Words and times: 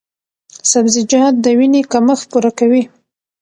سبزیجات 0.71 1.33
د 1.43 1.45
وینې 1.59 1.81
کمښت 1.91 2.25
پوره 2.31 2.51
کوي۔ 2.59 2.83